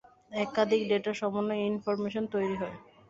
একাধিক 0.31 0.81
ডেটার 0.89 1.15
সমন্বয়য়ে 1.21 1.67
ইনফরমেশন 1.71 2.23
তৈরি 2.33 2.55
হয়। 2.61 2.75